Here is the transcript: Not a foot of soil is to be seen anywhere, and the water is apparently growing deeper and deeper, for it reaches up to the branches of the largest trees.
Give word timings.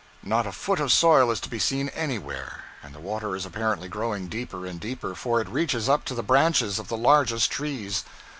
Not 0.23 0.47
a 0.47 0.51
foot 0.51 0.79
of 0.79 0.91
soil 0.91 1.29
is 1.29 1.39
to 1.41 1.47
be 1.49 1.59
seen 1.59 1.89
anywhere, 1.89 2.63
and 2.81 2.95
the 2.95 2.99
water 2.99 3.35
is 3.35 3.45
apparently 3.45 3.87
growing 3.87 4.29
deeper 4.29 4.65
and 4.65 4.79
deeper, 4.79 5.13
for 5.13 5.39
it 5.39 5.47
reaches 5.47 5.87
up 5.87 6.05
to 6.05 6.15
the 6.15 6.23
branches 6.23 6.79
of 6.79 6.87
the 6.87 6.97
largest 6.97 7.51
trees. 7.51 8.03